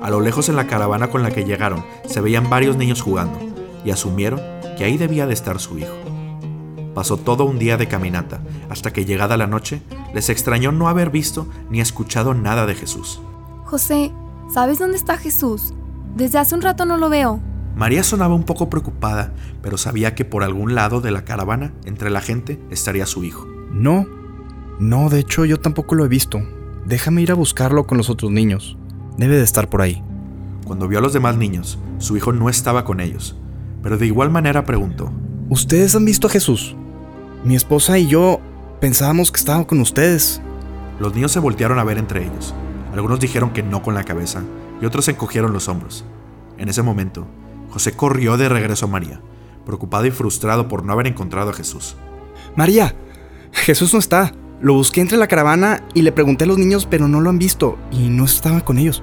A 0.00 0.10
lo 0.10 0.20
lejos 0.20 0.48
en 0.48 0.56
la 0.56 0.66
caravana 0.66 1.08
con 1.08 1.22
la 1.22 1.30
que 1.30 1.44
llegaron 1.44 1.84
se 2.06 2.20
veían 2.20 2.48
varios 2.48 2.76
niños 2.76 3.02
jugando 3.02 3.38
y 3.84 3.90
asumieron 3.90 4.40
que 4.76 4.84
ahí 4.84 4.96
debía 4.96 5.26
de 5.26 5.34
estar 5.34 5.58
su 5.58 5.78
hijo. 5.78 5.94
Pasó 6.94 7.16
todo 7.16 7.44
un 7.44 7.58
día 7.58 7.76
de 7.76 7.88
caminata, 7.88 8.40
hasta 8.70 8.92
que 8.92 9.04
llegada 9.04 9.36
la 9.36 9.46
noche, 9.46 9.82
les 10.14 10.28
extrañó 10.30 10.72
no 10.72 10.88
haber 10.88 11.10
visto 11.10 11.46
ni 11.70 11.80
escuchado 11.80 12.34
nada 12.34 12.66
de 12.66 12.74
Jesús. 12.74 13.20
José, 13.64 14.12
¿sabes 14.52 14.78
dónde 14.78 14.96
está 14.96 15.16
Jesús? 15.16 15.74
Desde 16.16 16.38
hace 16.38 16.54
un 16.54 16.62
rato 16.62 16.84
no 16.84 16.96
lo 16.96 17.08
veo. 17.08 17.40
María 17.76 18.02
sonaba 18.02 18.34
un 18.34 18.42
poco 18.42 18.68
preocupada, 18.68 19.32
pero 19.62 19.78
sabía 19.78 20.14
que 20.14 20.24
por 20.24 20.42
algún 20.42 20.74
lado 20.74 21.00
de 21.00 21.12
la 21.12 21.24
caravana, 21.24 21.72
entre 21.84 22.10
la 22.10 22.20
gente, 22.20 22.60
estaría 22.70 23.06
su 23.06 23.22
hijo. 23.22 23.46
No, 23.70 24.06
no, 24.80 25.08
de 25.10 25.20
hecho 25.20 25.44
yo 25.44 25.60
tampoco 25.60 25.94
lo 25.94 26.04
he 26.04 26.08
visto. 26.08 26.40
Déjame 26.84 27.22
ir 27.22 27.30
a 27.30 27.34
buscarlo 27.34 27.86
con 27.86 27.98
los 27.98 28.10
otros 28.10 28.32
niños. 28.32 28.76
Debe 29.18 29.36
de 29.36 29.42
estar 29.42 29.68
por 29.68 29.82
ahí. 29.82 30.02
Cuando 30.64 30.86
vio 30.86 31.00
a 31.00 31.02
los 31.02 31.12
demás 31.12 31.36
niños, 31.36 31.78
su 31.98 32.16
hijo 32.16 32.32
no 32.32 32.48
estaba 32.48 32.84
con 32.84 33.00
ellos, 33.00 33.36
pero 33.82 33.98
de 33.98 34.06
igual 34.06 34.30
manera 34.30 34.64
preguntó. 34.64 35.10
¿Ustedes 35.48 35.96
han 35.96 36.04
visto 36.04 36.28
a 36.28 36.30
Jesús? 36.30 36.76
Mi 37.42 37.56
esposa 37.56 37.98
y 37.98 38.06
yo 38.06 38.40
pensábamos 38.80 39.32
que 39.32 39.38
estaba 39.38 39.66
con 39.66 39.80
ustedes. 39.80 40.40
Los 41.00 41.16
niños 41.16 41.32
se 41.32 41.40
voltearon 41.40 41.80
a 41.80 41.84
ver 41.84 41.98
entre 41.98 42.22
ellos. 42.22 42.54
Algunos 42.92 43.18
dijeron 43.18 43.50
que 43.50 43.64
no 43.64 43.82
con 43.82 43.94
la 43.94 44.04
cabeza 44.04 44.44
y 44.80 44.86
otros 44.86 45.08
encogieron 45.08 45.52
los 45.52 45.68
hombros. 45.68 46.04
En 46.56 46.68
ese 46.68 46.82
momento, 46.82 47.26
José 47.70 47.92
corrió 47.92 48.36
de 48.36 48.48
regreso 48.48 48.86
a 48.86 48.88
María, 48.88 49.20
preocupado 49.66 50.06
y 50.06 50.12
frustrado 50.12 50.68
por 50.68 50.84
no 50.84 50.92
haber 50.92 51.08
encontrado 51.08 51.50
a 51.50 51.54
Jesús. 51.54 51.96
María, 52.54 52.94
Jesús 53.50 53.92
no 53.92 53.98
está. 53.98 54.32
Lo 54.60 54.74
busqué 54.74 55.00
entre 55.00 55.18
la 55.18 55.28
caravana 55.28 55.84
y 55.94 56.02
le 56.02 56.10
pregunté 56.10 56.44
a 56.44 56.46
los 56.48 56.58
niños, 56.58 56.86
pero 56.86 57.06
no 57.06 57.20
lo 57.20 57.30
han 57.30 57.38
visto 57.38 57.78
y 57.92 58.08
no 58.08 58.24
estaba 58.24 58.64
con 58.64 58.78
ellos. 58.78 59.02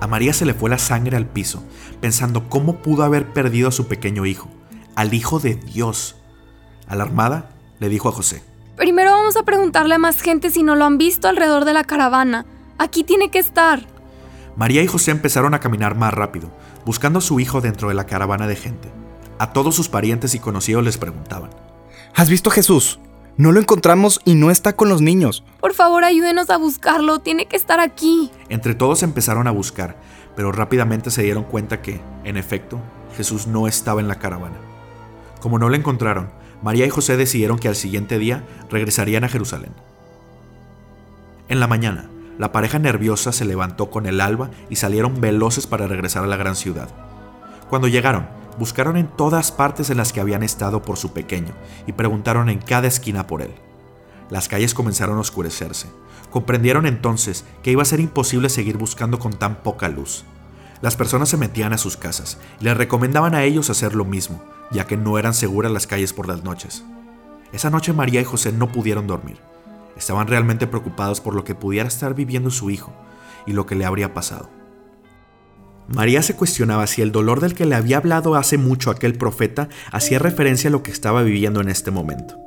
A 0.00 0.08
María 0.08 0.32
se 0.32 0.44
le 0.44 0.54
fue 0.54 0.68
la 0.68 0.78
sangre 0.78 1.16
al 1.16 1.26
piso, 1.26 1.62
pensando 2.00 2.48
cómo 2.48 2.82
pudo 2.82 3.04
haber 3.04 3.32
perdido 3.32 3.68
a 3.68 3.72
su 3.72 3.86
pequeño 3.86 4.26
hijo, 4.26 4.48
al 4.96 5.14
hijo 5.14 5.38
de 5.38 5.54
Dios. 5.54 6.16
Alarmada, 6.88 7.50
le 7.78 7.88
dijo 7.88 8.08
a 8.08 8.12
José. 8.12 8.42
Primero 8.76 9.12
vamos 9.12 9.36
a 9.36 9.44
preguntarle 9.44 9.94
a 9.94 9.98
más 9.98 10.20
gente 10.20 10.50
si 10.50 10.64
no 10.64 10.74
lo 10.74 10.84
han 10.84 10.98
visto 10.98 11.28
alrededor 11.28 11.64
de 11.64 11.74
la 11.74 11.84
caravana. 11.84 12.44
Aquí 12.78 13.04
tiene 13.04 13.30
que 13.30 13.38
estar. 13.38 13.86
María 14.56 14.82
y 14.82 14.88
José 14.88 15.12
empezaron 15.12 15.54
a 15.54 15.60
caminar 15.60 15.96
más 15.96 16.12
rápido, 16.12 16.50
buscando 16.84 17.20
a 17.20 17.22
su 17.22 17.38
hijo 17.38 17.60
dentro 17.60 17.88
de 17.88 17.94
la 17.94 18.06
caravana 18.06 18.48
de 18.48 18.56
gente. 18.56 18.90
A 19.38 19.52
todos 19.52 19.76
sus 19.76 19.88
parientes 19.88 20.34
y 20.34 20.40
conocidos 20.40 20.82
les 20.82 20.98
preguntaban. 20.98 21.50
¿Has 22.16 22.28
visto 22.28 22.50
a 22.50 22.52
Jesús? 22.52 22.98
No 23.38 23.50
lo 23.50 23.60
encontramos 23.60 24.20
y 24.24 24.34
no 24.34 24.50
está 24.50 24.74
con 24.74 24.88
los 24.88 25.00
niños. 25.00 25.42
Por 25.60 25.72
favor, 25.72 26.04
ayúdenos 26.04 26.50
a 26.50 26.58
buscarlo. 26.58 27.20
Tiene 27.20 27.46
que 27.46 27.56
estar 27.56 27.80
aquí. 27.80 28.30
Entre 28.50 28.74
todos 28.74 29.02
empezaron 29.02 29.46
a 29.46 29.52
buscar, 29.52 29.96
pero 30.36 30.52
rápidamente 30.52 31.10
se 31.10 31.22
dieron 31.22 31.44
cuenta 31.44 31.80
que, 31.80 32.00
en 32.24 32.36
efecto, 32.36 32.78
Jesús 33.16 33.46
no 33.46 33.66
estaba 33.66 34.00
en 34.00 34.08
la 34.08 34.18
caravana. 34.18 34.56
Como 35.40 35.58
no 35.58 35.68
lo 35.70 35.76
encontraron, 35.76 36.30
María 36.62 36.86
y 36.86 36.90
José 36.90 37.16
decidieron 37.16 37.58
que 37.58 37.68
al 37.68 37.74
siguiente 37.74 38.18
día 38.18 38.44
regresarían 38.70 39.24
a 39.24 39.28
Jerusalén. 39.28 39.72
En 41.48 41.58
la 41.58 41.66
mañana, 41.66 42.08
la 42.38 42.52
pareja 42.52 42.78
nerviosa 42.78 43.32
se 43.32 43.44
levantó 43.44 43.90
con 43.90 44.06
el 44.06 44.20
alba 44.20 44.50
y 44.70 44.76
salieron 44.76 45.20
veloces 45.20 45.66
para 45.66 45.86
regresar 45.86 46.24
a 46.24 46.28
la 46.28 46.36
gran 46.36 46.54
ciudad. 46.54 46.88
Cuando 47.68 47.88
llegaron, 47.88 48.26
buscaron 48.58 48.96
en 48.96 49.08
todas 49.08 49.52
partes 49.52 49.90
en 49.90 49.96
las 49.96 50.12
que 50.12 50.20
habían 50.20 50.42
estado 50.42 50.82
por 50.82 50.96
su 50.96 51.12
pequeño 51.12 51.52
y 51.86 51.92
preguntaron 51.92 52.48
en 52.48 52.58
cada 52.58 52.88
esquina 52.88 53.26
por 53.26 53.42
él. 53.42 53.54
Las 54.30 54.48
calles 54.48 54.74
comenzaron 54.74 55.18
a 55.18 55.20
oscurecerse. 55.20 55.88
Comprendieron 56.30 56.86
entonces 56.86 57.44
que 57.62 57.70
iba 57.70 57.82
a 57.82 57.86
ser 57.86 58.00
imposible 58.00 58.48
seguir 58.48 58.78
buscando 58.78 59.18
con 59.18 59.32
tan 59.34 59.62
poca 59.62 59.88
luz. 59.88 60.24
Las 60.80 60.96
personas 60.96 61.28
se 61.28 61.36
metían 61.36 61.72
a 61.72 61.78
sus 61.78 61.96
casas 61.96 62.38
y 62.60 62.64
les 62.64 62.76
recomendaban 62.76 63.34
a 63.34 63.44
ellos 63.44 63.70
hacer 63.70 63.94
lo 63.94 64.04
mismo, 64.04 64.42
ya 64.70 64.86
que 64.86 64.96
no 64.96 65.18
eran 65.18 65.34
seguras 65.34 65.70
las 65.70 65.86
calles 65.86 66.12
por 66.12 66.26
las 66.26 66.42
noches. 66.42 66.82
Esa 67.52 67.70
noche 67.70 67.92
María 67.92 68.20
y 68.20 68.24
José 68.24 68.52
no 68.52 68.72
pudieron 68.72 69.06
dormir. 69.06 69.38
Estaban 69.96 70.26
realmente 70.26 70.66
preocupados 70.66 71.20
por 71.20 71.34
lo 71.34 71.44
que 71.44 71.54
pudiera 71.54 71.86
estar 71.86 72.14
viviendo 72.14 72.50
su 72.50 72.70
hijo 72.70 72.92
y 73.46 73.52
lo 73.52 73.66
que 73.66 73.74
le 73.74 73.84
habría 73.84 74.14
pasado. 74.14 74.48
María 75.88 76.22
se 76.22 76.34
cuestionaba 76.34 76.86
si 76.86 77.02
el 77.02 77.12
dolor 77.12 77.40
del 77.40 77.54
que 77.54 77.66
le 77.66 77.74
había 77.74 77.98
hablado 77.98 78.34
hace 78.34 78.56
mucho 78.56 78.90
aquel 78.90 79.14
profeta 79.14 79.68
hacía 79.90 80.18
referencia 80.18 80.68
a 80.68 80.70
lo 80.70 80.82
que 80.82 80.90
estaba 80.90 81.22
viviendo 81.22 81.60
en 81.60 81.68
este 81.68 81.90
momento. 81.90 82.38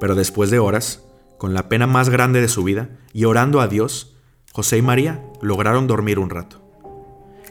Pero 0.00 0.14
después 0.14 0.50
de 0.50 0.58
horas, 0.58 1.02
con 1.38 1.54
la 1.54 1.68
pena 1.68 1.86
más 1.86 2.08
grande 2.08 2.40
de 2.40 2.48
su 2.48 2.64
vida 2.64 2.88
y 3.12 3.24
orando 3.24 3.60
a 3.60 3.68
Dios, 3.68 4.16
José 4.52 4.78
y 4.78 4.82
María 4.82 5.22
lograron 5.40 5.86
dormir 5.86 6.18
un 6.18 6.30
rato. 6.30 6.62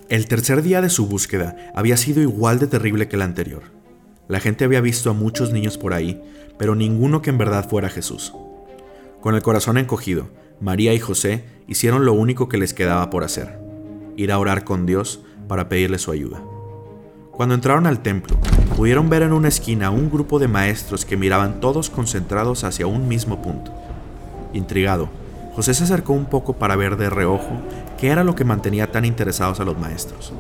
El 0.10 0.28
tercer 0.28 0.62
día 0.62 0.82
de 0.82 0.90
su 0.90 1.08
búsqueda 1.08 1.56
había 1.74 1.98
sido 1.98 2.22
igual 2.22 2.60
de 2.60 2.68
terrible 2.68 3.08
que 3.08 3.16
el 3.16 3.24
anterior. 3.24 3.64
La 4.28 4.40
gente 4.40 4.66
había 4.66 4.82
visto 4.82 5.10
a 5.10 5.14
muchos 5.14 5.52
niños 5.52 5.78
por 5.78 5.94
ahí, 5.94 6.22
pero 6.58 6.76
ninguno 6.76 7.22
que 7.22 7.30
en 7.30 7.38
verdad 7.38 7.68
fuera 7.70 7.90
Jesús. 7.90 8.34
Con 9.22 9.36
el 9.36 9.42
corazón 9.42 9.78
encogido, 9.78 10.30
María 10.60 10.94
y 10.94 11.00
José 11.00 11.46
hicieron 11.68 12.06
lo 12.06 12.14
único 12.14 12.48
que 12.50 12.58
les 12.58 12.74
quedaba 12.74 13.10
por 13.10 13.24
hacer, 13.24 13.60
ir 14.18 14.32
a 14.32 14.40
orar 14.40 14.64
con 14.64 14.86
Dios 14.86 15.22
para 15.48 15.70
pedirle 15.70 15.98
su 15.98 16.12
ayuda. 16.12 16.42
Cuando 17.32 17.56
entraron 17.56 17.86
al 17.86 18.00
templo, 18.00 18.38
pudieron 18.76 19.10
ver 19.10 19.24
en 19.24 19.34
una 19.34 19.50
esquina 19.50 19.90
un 19.90 20.10
grupo 20.10 20.40
de 20.40 20.48
maestros 20.48 21.06
que 21.06 21.18
miraban 21.18 21.60
todos 21.60 21.90
concentrados 21.90 22.64
hacia 22.64 22.88
un 22.88 23.08
mismo 23.08 23.42
punto. 23.42 23.74
Intrigado, 24.54 25.10
José 25.56 25.74
se 25.74 25.84
acercó 25.84 26.14
un 26.14 26.26
poco 26.26 26.54
para 26.54 26.76
ver 26.76 26.98
de 26.98 27.10
reojo 27.10 27.62
qué 27.98 28.08
era 28.08 28.24
lo 28.24 28.36
que 28.36 28.46
mantenía 28.46 28.92
tan 28.92 29.06
interesados 29.06 29.60
a 29.60 29.66
los 29.66 29.78
maestros. 29.78 30.34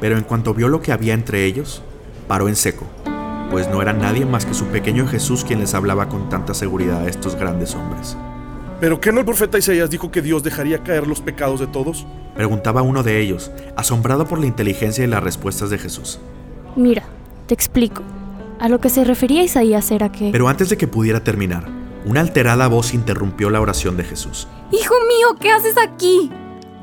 Pero 0.00 0.16
en 0.16 0.24
cuanto 0.24 0.54
vio 0.54 0.68
lo 0.68 0.82
que 0.82 0.92
había 0.92 1.14
entre 1.14 1.44
ellos, 1.44 1.82
paró 2.26 2.48
en 2.48 2.56
seco 2.56 2.86
pues 3.50 3.68
no 3.70 3.80
era 3.80 3.92
nadie 3.92 4.26
más 4.26 4.44
que 4.44 4.54
su 4.54 4.66
pequeño 4.66 5.06
Jesús 5.06 5.44
quien 5.44 5.60
les 5.60 5.74
hablaba 5.74 6.08
con 6.08 6.28
tanta 6.28 6.54
seguridad 6.54 7.02
a 7.02 7.08
estos 7.08 7.36
grandes 7.36 7.74
hombres. 7.74 8.16
¿Pero 8.80 9.00
qué 9.00 9.10
no 9.10 9.20
el 9.20 9.26
profeta 9.26 9.56
Isaías 9.56 9.88
dijo 9.88 10.10
que 10.10 10.20
Dios 10.20 10.42
dejaría 10.42 10.82
caer 10.82 11.06
los 11.06 11.20
pecados 11.20 11.60
de 11.60 11.66
todos? 11.66 12.06
Preguntaba 12.34 12.82
uno 12.82 13.02
de 13.02 13.20
ellos, 13.20 13.50
asombrado 13.74 14.26
por 14.26 14.38
la 14.38 14.46
inteligencia 14.46 15.02
y 15.02 15.06
las 15.06 15.22
respuestas 15.22 15.70
de 15.70 15.78
Jesús. 15.78 16.20
Mira, 16.76 17.04
te 17.46 17.54
explico. 17.54 18.02
A 18.60 18.68
lo 18.68 18.78
que 18.78 18.90
se 18.90 19.04
refería 19.04 19.42
Isaías 19.42 19.90
era 19.90 20.12
que... 20.12 20.30
Pero 20.30 20.48
antes 20.48 20.68
de 20.68 20.76
que 20.76 20.86
pudiera 20.86 21.24
terminar, 21.24 21.66
una 22.04 22.20
alterada 22.20 22.68
voz 22.68 22.92
interrumpió 22.92 23.48
la 23.48 23.62
oración 23.62 23.96
de 23.96 24.04
Jesús. 24.04 24.46
Hijo 24.70 24.94
mío, 25.08 25.36
¿qué 25.40 25.50
haces 25.50 25.76
aquí? 25.78 26.30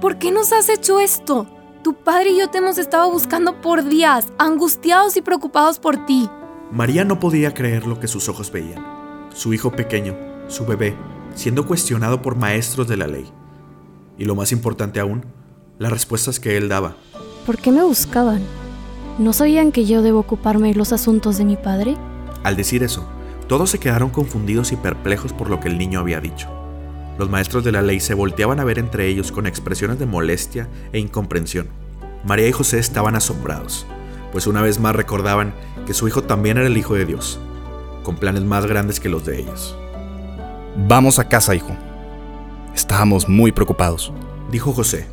¿Por 0.02 0.18
qué 0.18 0.32
nos 0.32 0.52
has 0.52 0.70
hecho 0.70 1.00
esto? 1.00 1.48
Tu 1.84 1.94
padre 1.94 2.32
y 2.32 2.40
yo 2.40 2.50
te 2.50 2.58
hemos 2.58 2.80
estado 2.80 3.12
buscando 3.12 3.62
por 3.62 3.88
días, 3.88 4.34
angustiados 4.40 5.16
y 5.16 5.22
preocupados 5.22 5.78
por 5.78 6.06
ti. 6.06 6.28
María 6.72 7.06
no 7.06 7.20
podía 7.20 7.54
creer 7.54 7.86
lo 7.86 8.00
que 8.00 8.08
sus 8.08 8.30
ojos 8.30 8.52
veían. 8.52 8.84
Su 9.34 9.54
hijo 9.54 9.72
pequeño, 9.72 10.16
su 10.48 10.66
bebé, 10.66 10.96
siendo 11.34 11.66
cuestionado 11.66 12.22
por 12.22 12.36
maestros 12.36 12.88
de 12.88 12.98
la 12.98 13.08
ley. 13.08 13.25
Y 14.18 14.25
lo 14.25 14.36
más 14.36 14.52
importante 14.52 15.00
aún, 15.00 15.25
las 15.80 15.92
respuestas 15.92 16.40
que 16.40 16.58
él 16.58 16.70
daba. 16.70 16.96
¿Por 17.46 17.58
qué 17.58 17.72
me 17.72 17.84
buscaban? 17.84 18.42
¿No 19.20 19.34
sabían 19.34 19.72
que 19.72 19.86
yo 19.86 20.02
debo 20.02 20.20
ocuparme 20.20 20.70
de 20.70 20.75
los 20.75 20.94
asuntos 20.94 21.38
de 21.38 21.46
mi 21.46 21.58
padre? 21.58 21.96
Al 22.44 22.56
decir 22.56 22.84
eso, 22.84 23.06
todos 23.48 23.70
se 23.70 23.80
quedaron 23.80 24.10
confundidos 24.10 24.72
y 24.72 24.75
perplejos 24.75 25.34
por 25.34 25.50
lo 25.50 25.60
que 25.60 25.68
el 25.68 25.78
niño 25.78 26.00
había 26.00 26.20
dicho. 26.20 26.50
Los 27.18 27.30
maestros 27.30 27.63
de 27.63 27.72
la 27.72 27.82
ley 27.82 28.00
se 28.00 28.13
volteaban 28.13 28.60
a 28.60 28.63
ver 28.63 28.80
entre 28.80 29.08
ellos 29.08 29.32
con 29.32 29.46
expresiones 29.46 30.00
de 30.00 30.06
molestia 30.06 30.68
e 30.92 31.00
incomprensión. 31.00 31.68
María 32.24 32.48
y 32.48 32.52
José 32.52 32.80
estaban 32.80 33.16
asombrados 33.16 33.86
pues 34.34 34.48
una 34.48 34.63
vez 34.63 34.80
más 34.80 34.96
recordaban 34.96 35.54
que 35.86 35.94
su 35.94 36.08
hijo 36.08 36.24
también 36.24 36.58
era 36.58 36.66
el 36.66 36.75
Hijo 36.75 36.96
de 36.96 37.06
Dios, 37.06 37.40
con 38.02 38.16
planes 38.16 38.44
más 38.44 38.66
grandes 38.66 39.00
que 39.00 39.08
los 39.08 39.24
de 39.25 39.40
ellos. 39.40 39.78
Vamos 40.75 41.20
a 41.20 41.25
casa, 41.25 41.53
hijo. 41.53 41.75
Estábamos 42.74 43.30
muy 43.30 43.51
preocupados, 43.51 44.12
dijo 44.50 44.74
José, 44.74 45.08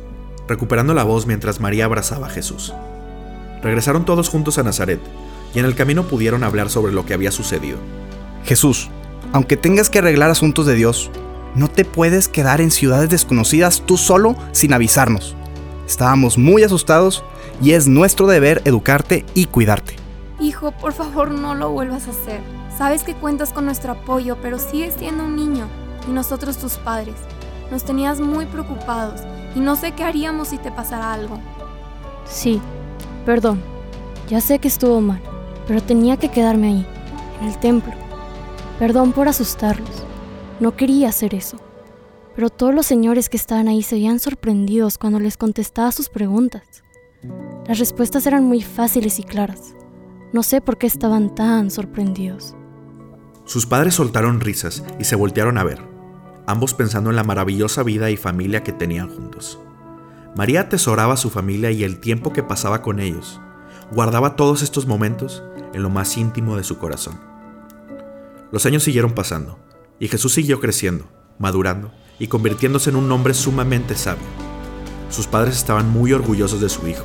recuperando 0.47 0.95
la 0.95 1.03
voz 1.03 1.27
mientras 1.27 1.59
María 1.59 1.85
abrazaba 1.85 2.27
a 2.27 2.29
Jesús. 2.31 2.73
Regresaron 3.61 4.03
todos 4.03 4.27
juntos 4.27 4.57
a 4.57 4.63
Nazaret, 4.63 4.99
y 5.53 5.59
en 5.59 5.65
el 5.65 5.75
camino 5.75 6.03
pudieron 6.07 6.43
hablar 6.43 6.71
sobre 6.71 6.93
lo 6.93 7.05
que 7.05 7.13
había 7.13 7.31
sucedido. 7.31 7.77
Jesús, 8.43 8.89
aunque 9.33 9.55
tengas 9.55 9.91
que 9.91 9.99
arreglar 9.99 10.31
asuntos 10.31 10.65
de 10.65 10.73
Dios, 10.73 11.11
no 11.53 11.67
te 11.67 11.85
puedes 11.85 12.27
quedar 12.27 12.59
en 12.59 12.71
ciudades 12.71 13.11
desconocidas 13.11 13.83
tú 13.85 13.97
solo 13.97 14.35
sin 14.53 14.73
avisarnos. 14.73 15.35
Estábamos 15.85 16.39
muy 16.39 16.63
asustados 16.63 17.23
y 17.61 17.73
es 17.73 17.87
nuestro 17.87 18.25
deber 18.25 18.63
educarte 18.65 19.25
y 19.35 19.45
cuidarte. 19.45 19.95
Hijo, 20.39 20.71
por 20.71 20.93
favor 20.93 21.29
no 21.29 21.53
lo 21.53 21.69
vuelvas 21.69 22.07
a 22.07 22.11
hacer. 22.11 22.60
Sabes 22.77 23.03
que 23.03 23.15
cuentas 23.15 23.53
con 23.53 23.65
nuestro 23.65 23.93
apoyo, 23.93 24.37
pero 24.41 24.57
sigues 24.57 24.95
siendo 24.95 25.25
un 25.25 25.35
niño 25.35 25.67
y 26.07 26.11
nosotros 26.11 26.57
tus 26.57 26.77
padres. 26.77 27.15
Nos 27.69 27.83
tenías 27.83 28.19
muy 28.19 28.45
preocupados 28.45 29.21
y 29.55 29.59
no 29.59 29.75
sé 29.75 29.91
qué 29.93 30.03
haríamos 30.03 30.49
si 30.49 30.57
te 30.57 30.71
pasara 30.71 31.13
algo. 31.13 31.39
Sí, 32.25 32.61
perdón. 33.25 33.61
Ya 34.29 34.39
sé 34.39 34.59
que 34.59 34.67
estuvo 34.67 35.01
mal, 35.01 35.21
pero 35.67 35.83
tenía 35.83 36.17
que 36.17 36.29
quedarme 36.29 36.67
ahí, 36.67 36.87
en 37.41 37.47
el 37.47 37.57
templo. 37.59 37.93
Perdón 38.79 39.11
por 39.11 39.27
asustarlos. 39.27 40.03
No 40.59 40.75
quería 40.75 41.09
hacer 41.09 41.35
eso. 41.35 41.57
Pero 42.35 42.49
todos 42.49 42.73
los 42.73 42.85
señores 42.85 43.29
que 43.29 43.37
estaban 43.37 43.67
ahí 43.67 43.83
se 43.83 43.95
veían 43.95 44.19
sorprendidos 44.19 44.97
cuando 44.97 45.19
les 45.19 45.35
contestaba 45.37 45.91
sus 45.91 46.07
preguntas. 46.07 46.83
Las 47.67 47.77
respuestas 47.77 48.25
eran 48.25 48.45
muy 48.45 48.61
fáciles 48.61 49.19
y 49.19 49.23
claras. 49.23 49.75
No 50.31 50.43
sé 50.43 50.61
por 50.61 50.77
qué 50.77 50.87
estaban 50.87 51.35
tan 51.35 51.69
sorprendidos. 51.69 52.55
Sus 53.45 53.65
padres 53.65 53.95
soltaron 53.95 54.39
risas 54.39 54.83
y 54.99 55.05
se 55.05 55.15
voltearon 55.15 55.57
a 55.57 55.63
ver, 55.63 55.81
ambos 56.45 56.73
pensando 56.73 57.09
en 57.09 57.15
la 57.15 57.23
maravillosa 57.23 57.83
vida 57.83 58.09
y 58.09 58.17
familia 58.17 58.63
que 58.63 58.71
tenían 58.71 59.09
juntos. 59.09 59.59
María 60.35 60.61
atesoraba 60.61 61.15
a 61.15 61.17
su 61.17 61.29
familia 61.29 61.71
y 61.71 61.83
el 61.83 61.99
tiempo 61.99 62.31
que 62.31 62.43
pasaba 62.43 62.81
con 62.81 62.99
ellos. 62.99 63.41
Guardaba 63.91 64.35
todos 64.35 64.61
estos 64.61 64.85
momentos 64.85 65.43
en 65.73 65.83
lo 65.83 65.89
más 65.89 66.15
íntimo 66.17 66.55
de 66.55 66.63
su 66.63 66.77
corazón. 66.77 67.19
Los 68.51 68.65
años 68.65 68.83
siguieron 68.83 69.11
pasando 69.11 69.59
y 69.99 70.07
Jesús 70.07 70.33
siguió 70.33 70.59
creciendo, 70.59 71.05
madurando 71.37 71.91
y 72.19 72.27
convirtiéndose 72.27 72.91
en 72.91 72.95
un 72.95 73.11
hombre 73.11 73.33
sumamente 73.33 73.95
sabio. 73.95 74.23
Sus 75.09 75.27
padres 75.27 75.57
estaban 75.57 75.89
muy 75.89 76.13
orgullosos 76.13 76.61
de 76.61 76.69
su 76.69 76.87
hijo. 76.87 77.03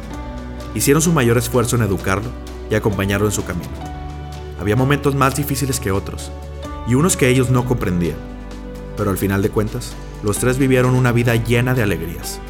Hicieron 0.75 1.03
su 1.03 1.13
mayor 1.13 1.39
esfuerzo 1.39 1.77
en 1.77 1.83
educarlo 1.83 2.31
y 2.71 2.75
acompañarlo 2.75 3.27
en 3.27 3.33
su 3.33 3.45
camino. 3.45 3.96
Había 4.59 4.77
momentos 4.77 5.15
más 5.15 5.37
difíciles 5.37 5.81
que 5.81 5.93
otros, 5.93 6.31
y 6.87 6.95
unos 6.95 7.17
que 7.17 7.29
ellos 7.29 7.51
no 7.51 7.65
comprendían. 7.65 8.17
Pero 8.97 9.11
al 9.11 9.19
final 9.19 9.43
de 9.43 9.51
cuentas, 9.51 9.95
los 10.23 10.39
tres 10.39 10.59
vivieron 10.59 10.95
una 10.95 11.13
vida 11.13 11.37
llena 11.37 11.75
de 11.75 11.83
alegrías. 11.83 12.41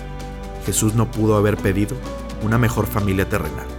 Jesús 0.65 0.95
no 0.95 1.11
pudo 1.11 1.37
haber 1.37 1.57
pedido 1.57 1.97
una 2.43 2.59
mejor 2.59 2.87
familia 2.87 3.29
terrenal. 3.29 3.76